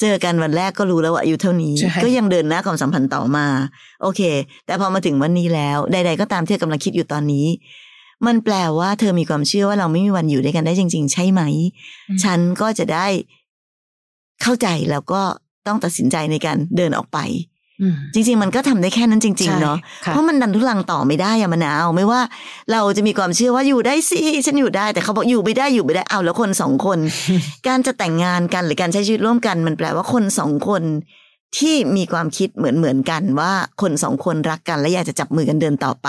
[0.00, 3.46] เจอกันวันแรกก็รู้แล้วว่าอายุเท่านี้ใช่ก็ยังเดินหน้าความสัมพันธ์ต่อมา
[4.02, 4.20] โอเค
[4.66, 7.46] แต่พอมาถึงวันนี้แล้ว ใด ๆ ก็ตามที่เธอกำลังคิดอยู่ตอนนี้
[8.26, 11.42] มันแปลว่าเธอมีความเชื่อว่าเราไม่มีวันอยู่ด้วยกันได้จริง ๆ ใช่ไหม
[12.24, 13.06] ฉันก็จะได้
[14.42, 15.22] เข้าใจแล้วก็
[15.66, 17.57] ต้องตัดสินใจในการเดินออกไปอืม
[18.14, 22.20] จริง ๆ มันก็ทำได้แค่นั้นจริงใช่ๆเนาะค่ะเพราะมันดันทุลังต่อไม่ได้อะมะนาวไม่ว่า
[22.72, 26.98] เราจะมีความเชื่อว่าอยู่ได้สิฉันอยู่ได้ แต่เขาบอกอยู่ไม่ได้อยู่ไม่ได้เอาแล้วคนสองคน
[27.66, 30.82] การจะแต่งงานกันหรือการใช้ชีวิตร่วมกัน มันแปลว่าคนสองคน
[31.58, 36.08] ที่มีความคิดเหมือนเหมือนๆกันว่าคนสองคนรักกันและอยากจะจับมือกันเดินต่อไป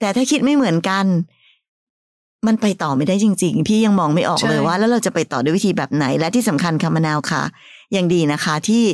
[0.00, 1.06] แต่ถ้าคิดไม่เหมือนกัน
[2.46, 7.42] มันไปต่อไม่ได้จริง ๆ พี่ยังมองไม่ออกใช่เลยว่า แล้วเราจะไปต่อด้วยวิธีแบบไหนและที่สำคัญค่ะมะนาวค่ะ
[7.96, 8.84] ยังดีนะคะ ที่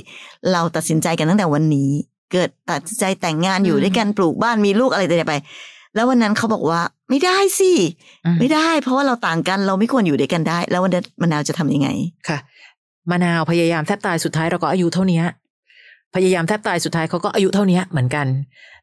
[0.52, 1.90] เราตัดสินใจกันตั้งแต่วันนี้
[2.32, 5.34] เกิดตัดสินใจแต่งงานอยู่ด้วยกันปลูกบ้านมีลูกอะไรต่างๆไป
[5.94, 6.80] แล้ววันนั้นเขาบอกว่า
[7.10, 7.72] ไม่ได้สิ
[8.26, 11.88] อืมไม่ได้ เพราะว่าเราต่างกันเราไม่ควรอยู่ด้วยกันได้ แล้ววันนั้นมะนาวจะทำยังไง
[12.28, 12.38] ค่ะ
[13.10, 15.20] มะนาวพยายามแทบตายสุดท้ายเราก็อายุเท่านี้
[16.14, 18.26] พยายามแทบตายสุดท้ายเขาก็อายุเท่านี้เหมือนกัน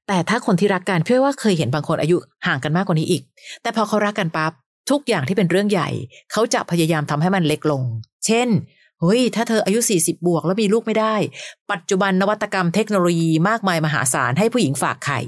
[0.07, 3.21] แต่ถ้าคนที่รักกันเพื่อว่าเคยเห็นบางคนอายุห่างกันมากกว่านี้อีก
[3.61, 4.51] แต่พอเขารักกันปั๊บ
[4.91, 5.89] ทุกอย่างที่เป็นเรื่องใหญ่
[6.31, 7.81] เขาจะพยายามทำให้มันเล็กลง
[8.25, 8.47] เช่น
[9.05, 11.15] เฮ้ย ถ้าเธออายุ 40 บวกแล้วมีลูกไม่ได้
[11.71, 15.21] ปัจจุบันนวัตกรรมเทคโนโลยีมากมายมหาศาลให้ผู้หญิงฝากไข่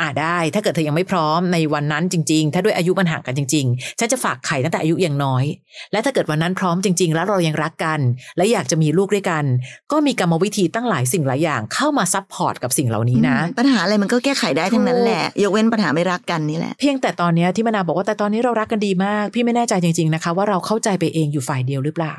[0.00, 5.44] อ่าได้ ถ้าเกิดเธอยังไม่พร้อมในวันนั้นจริง ๆ ถ้าด้วยอายุมันห่างกันจริง ๆ ฉันจะฝากไข่ตั้งแต่อายุยังน้อย
[5.92, 8.00] และถ้าเกิดวันนั้นพร้อมจริง ๆ แล้วเรายังรักกัน
[8.36, 9.44] และอยากจะมีลูกด้วยกัน
[9.92, 22.14] ก็มีกรรมวิธีตั้งหลายสิ่งหลายอย่างเข้ามาซับพอร์ตกับสิ่งเหล่านี้นะอืมปัญหาอะไรมันก็แก้ไขได้ทั้งนั้นแหละ ยกเว้นปัญหาไม่รักกันนี่แหละ เพียงแต่ตอนเนี้ยที่มนาบอกว่าแต่ตอนนี้เรารักกันดีมาก พี่ไม่แน่ใจจริง ๆนะคะ ว่าเราเข้าใจไปเองอยู่ฝ่ายเดียวหรือเปล่า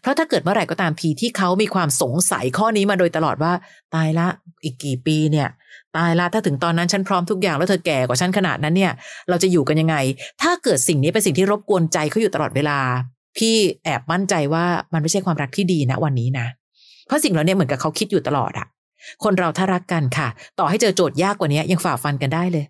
[0.00, 3.52] เพราะถ้าเกิดเมื่อไหร่ก็ตามทีที่เขามีความสงสัยข้อนี้มาโดยตลอดว่า
[3.94, 4.26] ตายละ
[4.64, 5.48] อีกกี่ปีเนี่ย
[5.96, 8.92] ตายละถ้าถึงตอนนั้นฉันพร้อมทุกอย่างแล้วเธอแก่กว่าฉันขนาดนั้นเนี่ย
[9.28, 9.96] เราจะอยู่กันยังไง
[10.42, 12.78] ถ้าเกิดสิ่งนี้เป็นสิ่งที่รบกวนใจเขาอยู่ตลอดเวลา
[13.36, 16.46] พี่แอบมั่นใจว่ามันไม่ใช่ความรักที่ดีนะวันนี้นะ
[17.06, 18.66] เพราะสิ่งเหล่านี้เหมือนกับเขาคิดอยู่ตลอดอะ
[19.24, 22.64] คนเราถ้ารักกันค่ะ ต่อให้เจอโจทย์ยากกว่านี้ยังฝ่าฟันกันได้เลย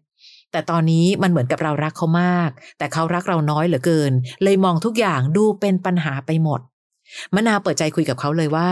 [0.52, 6.60] แต่ตอนนี้มันเหมือนกับเรารักเขามาก แต่เขารักเราน้อยเหลือเกิน เลยมองทุกอย่างดูเป็นปัญหาไปหมด
[7.34, 8.70] มะนาวเปิดใจคุยกับเขาเลยว่า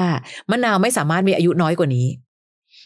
[0.50, 2.06] มะนาวไม่สามารถมีอายุน้อยกว่านี้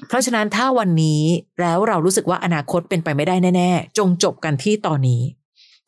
[0.09, 1.23] เพราะฉะนั้นถ้าวันนี้
[1.61, 5.23] แล้วเรารู้สึกว่าอนาคตเป็นไปไม่ได้แน่ ๆ จงจบกันที่ตอนนี้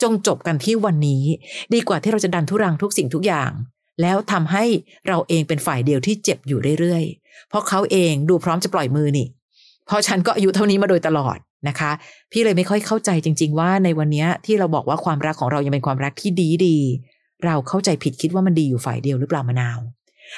[0.03, 1.25] จงจบกันที่วันนี้
[1.75, 3.51] ดีกว่าที่เราจะดันทุรังทุกสิ่งทุกอย่าง
[4.03, 4.65] แล้วทำให้
[5.09, 9.27] เราเองเป็นฝ่ายเดียวที่เจ็บอยู่เรื่อยๆ เพราะเขาเองดูพร้อมจะปล่อยมือนี่
[9.87, 11.91] เพราะฉันก็อายุเท่านี้มาโดยตลอดนะคะ
[12.33, 16.79] พี่เลยไม่ค่อยเข้าใจจริง ๆ ว่าในวันนี้ที่เราบอกว่าความรักของเรายังเป็นความรักที่ดีดี
[17.47, 19.79] เราเข้าใจผิดคิดว่ามันดีอยู่ฝ่ายเดียวหรือเปล่ามะนาว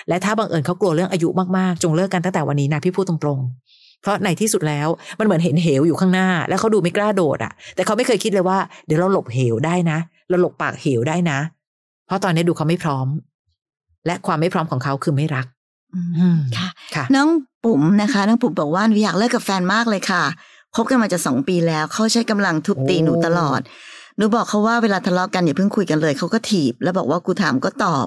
[0.09, 4.89] และถ้าบังเอิญเขากลัวเรื่องอายุมากๆ จงเลิกกันตั้งแต่วันนี้นะพี่พูดตรงๆ เพราะในที่สุดแล้ว
[5.19, 11.39] มันเหมือนเห็นเหวอยู่ข้างหน้า แล้วเขาดูไม่กล้าโดดอะ แต่เขาไม่เคยคิดเลยว่าเดี๋ยวเราหลบเหวได้นะ เราหลบปากเหวได้นะ
[12.07, 13.07] เพราะตอนนี้ดูเขาไม่พร้อม
[14.07, 15.47] และความไม่พร้อมของเขาคือไม่รัก
[15.95, 17.29] อืมค่ะค่ะน้อง
[17.65, 20.23] ปุ๋มนะคะน้องปุ๋มบอกว่าหนูอยากเลิกกับแฟนมากเลยค่ะ
[20.77, 23.61] คบกันมาจะสองปีแล้ว เขาใช้กำลังทุบตีโอ้หนูตลอด
[24.17, 28.07] หนูบอกเขาว่าเวลาทะเลาะกันอย่าเพิ่งคุยกันเลยเขาก็ถีบ แล้วบอกว่ากูถามก็ตอบ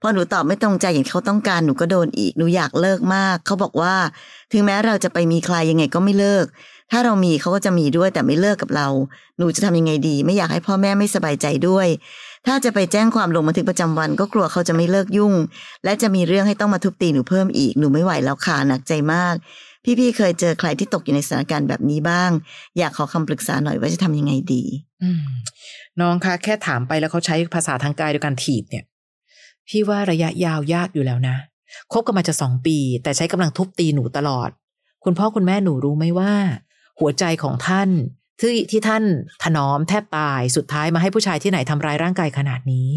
[0.00, 3.94] พอหนูตอบไม่ตรงใจอย่างเขาต้องการหนูก็โดนอีกหนูอยากเลิกมาก เขาบอกว่า
[4.52, 6.46] ถึงแม้เราจะไปมีใครยังไงก็ไม่เลิก
[6.90, 8.88] ถ้าเรามีเขาก็จะมีด้วยแต่ไม่เลิกกับเรา
[9.38, 11.86] หนูจะทำยังไงดี ไม่อยากให้พ่อแม่ไม่สบายใจด้วย
[12.46, 15.34] ถ้าจะไปแจ้งความลงบันทึกประจำวัน ก็กลัวเขาจะไม่เลิกยุ่ง
[15.84, 19.34] และจะมีเรื่องให้ต้องมาทุบตีหนูเพิ่มอีกหนูไม่ไหวแล้วค่ะหนักใจมาก
[19.84, 22.30] พี่ๆเคยเจอใครที่ตกอยู่ในสถานการณ์แบบนี้บ้าง
[22.78, 24.64] อยากขอคำปรึกษาหน่อยว่าจะทำยังไงดี
[26.00, 28.84] น้องคะแค่ถามไปแล้วเขาใช้ภาษาทางกายโดยการถีบเนี่ย
[29.68, 31.36] พี่ว่าระยะยาวยากอยู่แล้วนะ
[31.92, 34.50] คบกันมาจะสองปี แต่ใช้กำลังทุบตีหนูตลอด
[35.04, 36.32] คุณพ่อคุณแม่หนูรู้ไหมว่า
[37.00, 37.88] หัวใจของท่าน
[38.40, 39.04] ที่ที่ท่าน
[39.44, 42.90] ถนอมแทบตายสุดท้ายมาให้ผู้ชายที่ไหนทำร้ายร่างกายขนาดนี้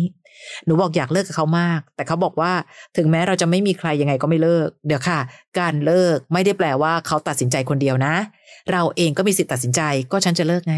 [0.66, 2.52] หนูบอกอยากเลิกกับเขามาก แต่เขาบอกว่า
[2.98, 5.20] ถึงแม้เราจะไม่มีใครยังไงก็ไม่เลิก เดี๋ยวค่ะ
[5.60, 8.16] การเลิกไม่ได้แปลว่าเขาตัดสินใจคนเดียวนะ
[8.72, 10.76] เราเองก็มีสิทธิ์ตัดสินใจก็ฉันจะเลิกไง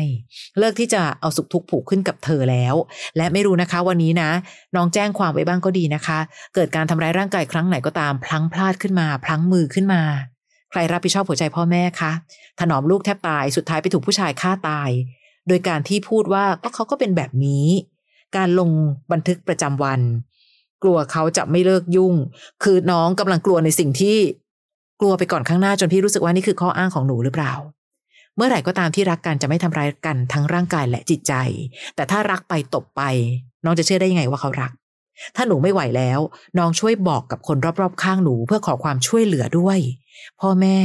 [0.60, 2.76] เลิกที่จะเอาสุขทุกข์ผูกขึ้นกับเธอแล้ว
[3.17, 4.30] และไม่รู้นะคะวันนี้นะ
[4.76, 6.19] น้องแจ้งความไว้บ้างก็ดีนะคะ
[6.56, 10.02] เกิดการทำร้ายร่างกายครั้งไหนก็ตามพลั้งพลาดขึ้นมา พลั้งมือขึ้นมา
[10.72, 12.12] ใครรับผิดชอบหัวใจพ่อแม่คะ
[12.60, 14.89] ถนอมลูกแทบตาย สุดท้ายไปถูกผู้ชายฆ่าตาย
[15.48, 17.67] โดยการที่พูดว่าก็เขาก็เป็นแบบนี้
[18.36, 18.70] การลง
[19.12, 20.02] บันทึกประจำวัน
[20.84, 22.13] กลัวเขาจะไม่เลิกยุ่ง
[22.63, 24.18] คือน้องกำลังกลัวในสิ่งที่
[25.02, 27.54] กลัวไปก่อนข้างหน้าจนพี่รู้สึกว่านี่คือข้ออ้างของหนูหรือเปล่า
[28.36, 31.34] เมื่อไหร่ก็ตามที่รักกันจะไม่ทำร้ายกันทั้งร่างกายและจิตใจ
[31.96, 33.02] แต่ถ้ารักไปตบไป
[33.63, 34.72] น้องจะเชื่อได้ยังไงว่าเขารัก
[35.36, 36.20] ถ้าหนูไม่ไหวแล้ว
[36.58, 39.80] น้องช่วยบอกกับคนรอบๆ ข้างหนูเพื่อขอความช่วยเหลือด้วย
[40.39, 40.78] พ่อแม่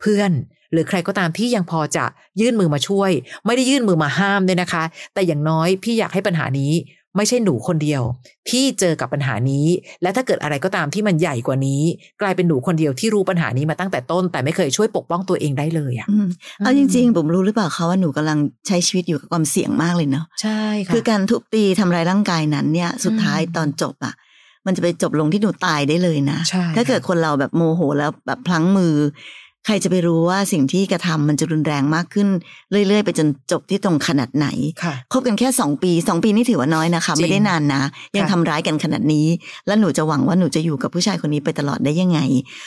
[0.00, 0.30] เพื่อน
[0.72, 2.04] หรือใครก็ตามที่ยังพอจะ
[2.40, 3.10] ยื่นมือมาช่วย
[3.46, 6.72] ไม่ได้ยื่นมือมาห้ามด้วยนะคะ แต่อย่างน้อยพี่อยากให้ปัญหานี้
[7.16, 8.02] ไม่ใช่หนูคนเดียว
[8.50, 9.66] ที่เจอกับปัญหานี้
[10.02, 11.82] และถ้าเกิดอะไรก็ตามที่มันใหญ่กว่านี้
[12.20, 24.14] กลายเป็นหนูคนเดียวที่รู้ปัญหานี้มาตั้งแต่ต้น แต่ไม่เคยช่วยปกป้องตัวเองได้เลยอะอืมเอาจริงๆผมรู้หรือเปล่าคะว่าหนูกำลังใช้ชีวิตอยู่กับความเสี่ยงมากเลยเนาะใช่ค่ะคือการทุบตีทำร้ายร่างกายนั้นเนี่ย สุดท้ายอืมตอนจบอะ
[24.66, 28.94] มันจะไปจบลงที่หนูตายได้เลยนะใช่ถ้าเกิดคนเราแบบโมโหแล้วแบบพลั้งมือ
[29.66, 32.28] ใครจะไปรู้ว่าสิ่งที่กระทำมันจะรุนแรงมากขึ้น
[32.70, 34.46] เรื่อย ๆ ไปจนจบที่ตรงขนาดไหน
[34.82, 37.82] ค่ะคบกันแค่สองปีสองปีนี่ถือว่าน้อยนะคะจริงไม่ได้นานนะ
[38.16, 39.26] ยังค่ะทำร้ายกันขนาดนี้
[39.66, 42.18] แล้วหนูจะหวังว่าหนูจะอยู่กับผู้ชายคนนี้ไปตลอดได้ยังไง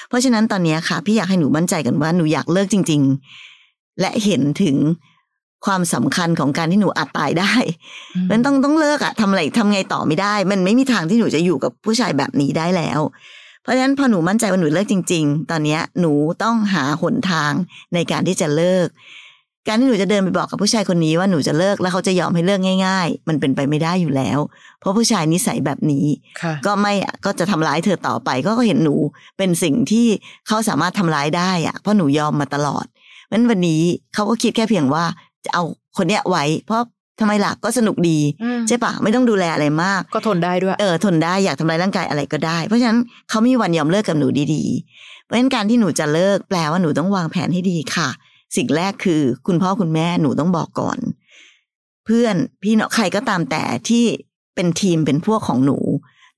[0.10, 3.02] เพราะฉะนั้นตอนเนี้ยค่ะ พี่อยากให้หนูมั่นใจกันว่าหนูอยากเลิกจริง
[3.52, 4.76] ๆ และเห็นถึง
[5.66, 7.54] ความสำคัญของการที่หนูอาจตายได้
[8.32, 13.39] มันต้องต้องเลิกอะทำอะไรทำไงต่อไม่ได้ มันไม่มีทางที่หนูจะอยู่กับผู้ชายแบบนี้ได้แล้วเพ
[13.70, 17.52] ราะฉะนั้นพอหนูมั่นใจว่าหนูเลิกจริง ๆ ตอนเนี้ยหนูต้องหาหนทาง
[17.94, 18.88] ในการที่จะเลิก
[19.68, 24.40] การที่หนูจะเดินไปบอกกับผู้ชายคนนี้ว่าหนูจะเลิกแล้วเขาจะยอมให้เลิกง่าย ๆ มันเป็นไปไม่ได้อยู่แล้ว
[24.80, 26.06] เพราะผู้ชายนิสัยแบบนี้
[26.42, 28.96] ค่ะก็ไม่อะก็จะทำร้ายเธอต่อไป ก็เห็นหนู
[29.38, 30.08] เป็นสิ่งที่
[30.48, 32.86] เขาสามารถทำร้ายได้อะเพราะหนูยอมมาตลอด
[33.26, 35.04] เพราะฉะนั้นวันนี้เขาก็คิดแค่เพียงว่า
[35.46, 35.64] จะเอา
[35.98, 36.82] คนเนี้ยไว้ เพราะ
[37.20, 48.10] ทำไมล่ะก็สนุกดีอืมใช่ปะไม่ต้องดูแลอะไรมาก ก็ทนได้ด้วยเออทนได้อยากทำลายร่างกายอะไรก็ได้ เพราะฉะนั้นเขาไม่มีวันยอมเลิกกับหนูดีๆ เพราะฉะนั้นการที่หนูจะเลิกแปลว่าหนูต้องวางแผนให้ดีค่ะ
[48.56, 51.00] สิ่งแรกคือ คุณพ่อคุณแม่หนูต้องบอกก่อน
[52.06, 54.04] เพื่อนพี่น้องใครก็ตามแต่ที่
[54.56, 55.78] เป็นทีมเป็นพวกของหนู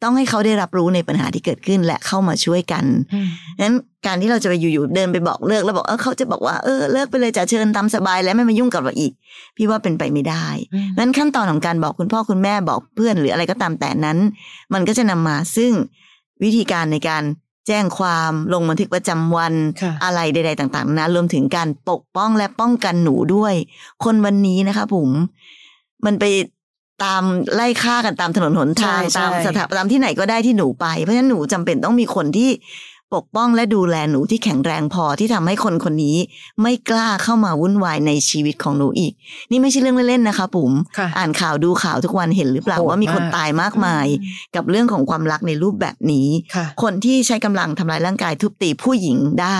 [0.04, 3.28] ต้องให้เขาได้รับรู้ในปัญหาที่เกิดขึ้นและเข้ามาช่วยกันอืม
[3.62, 9.12] นั้นการที่เราจะไปอยู่ๆเดินไปบอกเลิกแล้วบอกเออเขาจะบอกว่าเออเลิกไปเลยจะเชิญตามสบายแล้วไม่มายุ่งกับเราอีก
[9.58, 14.18] พี่ว่าเป็นไปไม่ได้อืมนั้นขั้นตอนของการบอกคุณพ่อคุณแม่บอกเพื่อนหรืออะไรก็ตามแต่นั้น
[14.74, 15.72] มันก็จะนำมาซึ่ง
[16.44, 17.24] วิธีการในการ
[17.68, 23.54] แจ้งความลงบันทึกประจำวันค่ะอะไรใด ๆ ต่าง ๆนะรวมถึงการปกป้องและป้องกันหนูด้วย
[24.04, 25.10] คนวันนี้นะคะผม
[26.06, 26.24] มันไป
[27.04, 27.24] ตาม
[27.56, 32.52] ไล่ฆ่ากันตามถนนหนทางใช่ใช่ตามสถาตามที่ไหนก็ได้ที่หนูไป เพราะฉะนั้นหนูจำเป็นต้องมีคนที่
[33.18, 36.18] ปกป้องและดูแลหนูที่แข็งแรงพอที่ทำให้คนคนนี้
[36.62, 39.14] ไม่กล้าเข้ามาวุ่นวายในชีวิตของหนูอีก
[39.52, 44.08] นี่ไม่ใช่เรื่องเล่นๆนะคะปุ๋มค่ะอ่านข่าวดูข่าวทุกวันเห็นหรือเปล่าโหดว่ามีคนมากตายมากมาย
[44.56, 49.60] กับเรื่องของความรักในรูปแบบนี้ค่ะคนที่ใช้กำลังทำลายร่างกายทุบตีผู้หญิงได้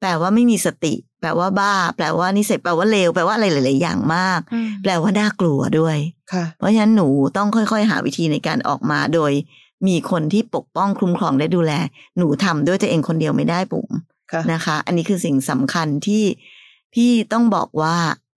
[0.00, 4.40] แปลว่าไม่มีสติ แปลว่าบ้า แปลว่านิสัยแปลว่าเลวแปลว่าอะไรหลาย ๆ อย่างมาก
[4.82, 5.96] แปลว่าน่ากลัวด้วย
[6.32, 9.32] ค่ะเพราะฉะนั้นหนูต้องค่อย ๆ หาวิธีในการออกมาโดย
[9.86, 11.72] มีคนที่ปกป้องคุ้มครองและดูแล
[12.18, 13.88] หนูทำด้วยตัวเองคนเดียวไม่ได้ปุ๋ม
[14.32, 16.24] ค่ะนะคะ อันนี้คือสิ่งสำคัญที่
[16.94, 17.96] พี่ต้องบอกว่า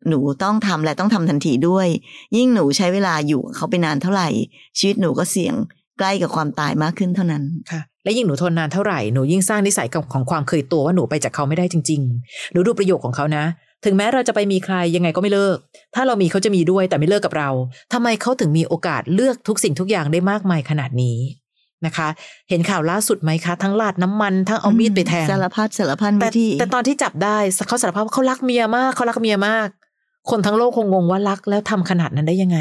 [0.10, 1.88] หนูต้องทำและต้องทำทันทีด้วย
[2.36, 4.30] ยิ่งหนูใช้เวลาอยู่กับเขาไปนานเท่าไหร่
[4.78, 5.56] ชีวิตหนูก็เสี่ยง
[5.99, 13.43] ใกล้กับความตายมากขึ้นเท่านั้นค่ะ และยิ่งหนูทนนานเท่าไหร่หนูยิ่งสร้างนิสัยของของความเคยตัวว่าหนูไปจากเขาไม่ได้จริง ๆ หนูดูประโยคของเขานะ
[13.86, 15.58] ถึงแม้เราจะไปมีใครยังไงก็ไม่เลิก
[15.95, 17.49] ถ้าเรามีเขาจะมีด้วยแต่ไม่เลิกกับเรา
[17.93, 21.17] ทำไมเขาถึงมีโอกาสเลือกทุกสิ่งทุกอย่างได้มากมายขนาดนี้
[21.86, 22.08] นะคะ
[22.49, 29.67] เห็นข่าวล่าสุดไหมคะ ทั้งลาดน้ำมันทั้งเอามีดไปแทงสารพัดสารพันแต่วิธีแต่ตอนที่จับได้เขาสารภาพว่าเขารักเมียมากเขารักเมียมาก
[30.29, 32.60] คนทั้งโลกคงงงว่ารักแล้วทำขนาดนั้นได้ยังไง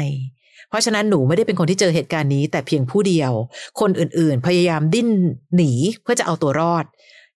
[0.73, 3.31] เพราะฉะนั้นหนูไม่ได้เป็นคนที่เจอเหตุการณ์นี้ แต่เพียงผู้เดียว
[3.79, 5.09] คนอื่นๆ พยายามดิ้น
[5.55, 5.71] หนี
[6.03, 6.85] เพื่อจะเอาตัวรอด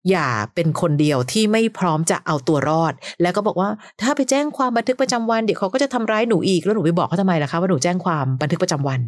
[0.10, 3.70] อย่าเป็นคนเดียวที่ไม่พร้อมจะเอาตัวรอด แล้วก็บอกว่า
[4.02, 9.02] ถ้าไปแจ้งความบันทึกประจำวันเดี๋ยวเขาก็จะทำร้ายหนูอีกแล้วหนูไปบอกเขาทำไมล่ะคะว่าหนูแจ้งความบันทึกประจำวัน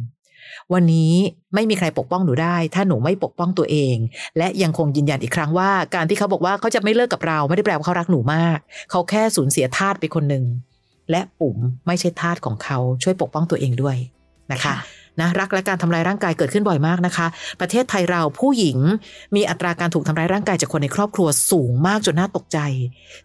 [0.74, 1.14] วันนี้
[1.56, 3.96] ไม่มีใครปกป้องหนูได้ ถ้าหนูไม่ปกป้องตัวเอง
[4.38, 8.58] และยังคงยืนยันอีกครั้งว่า การที่เขาบอกว่าเขาจะไม่เลิกกับเราไม่ได้แปลว่าเขารักหนูมาก
[8.92, 10.44] เขาแค่สูญเสียทาสไปคนหนึ่ง
[11.12, 13.98] และปุ่มไม่ใช่ทาสของเขาช่วยปกป้องตัวเองด้วย
[14.52, 14.78] นะคะค่ะ
[15.22, 17.28] นะรักและการทำร้ายร่างกายเกิดขึ้นบ่อยมากนะคะ
[17.60, 18.78] ประเทศไทยเราผู้หญิง
[19.36, 22.60] มีอัตราการถูกทำร้ายร่างกายจากคนในครอบครัวสูงมากจนน่าตกใจ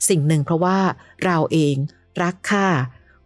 [0.08, 0.76] สิ่งหนึ่งเพราะว่า
[1.24, 1.74] เราเอง
[2.22, 2.68] รักค่ะ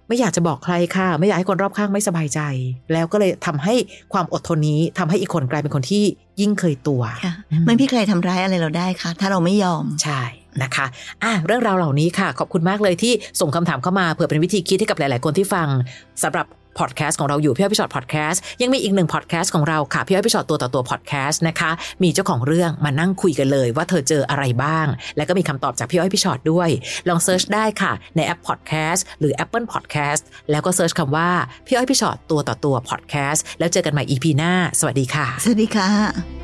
[0.08, 2.40] ไม่อยากจะบอกใครค่ะ ไม่อยากให้คนรอบข้างไม่สบายใจ
[2.92, 3.74] แล้วก็เลยทำให้
[4.12, 6.04] ความอดทนนี้ทำให้อีกคนกลายเป็นคนที่
[6.40, 10.22] ยิ่งเคยตัวค่ะอืมไม่มีใครทำร้ายอะไรเราได้ค่ะ ถ้าเราไม่ยอมใช่
[10.62, 10.86] นะคะ
[11.24, 15.68] อะเรื่องราวเหล่านี้ค่ะ ขอบคุณมากเลยที่ส่งคำถามเข้ามาเผื่อเป็นวิธีคิดให้กับหลาย ๆ คนที่ฟัง
[16.22, 16.46] สำหรับ
[16.80, 21.70] พอดแคสต์ของเราอยู่พี่อ้อยพี่ฉอดพอดแคสต์ยังมีอีกหนึ่งพอดแคสต์ของเราค่ะพี่อ้อยพี่ฉอดตัวต่อตัวพอดแคสต์นะคะ
[22.02, 24.86] มีเจ้าของเรื่องมานั่งคุยกันเลย ว่าเธอเจออะไรบ้าง
[25.16, 26.68] แล้วก็มีคำตอบจากพี่อ้อยพี่ฉอดด้วย
[27.08, 31.30] ลอง search ได้ค่ะ ในแอปพอดแคสต์หรือ Apple Podcast แล้วก็ search คำว่า
[31.66, 36.43] พี่อ้อยพี่ฉอดตัวต่อตัวพอดแคสต์แล้วเจอกันใหม่ EP หน้า สวัสดีค่ะ สวัสดีค่ะ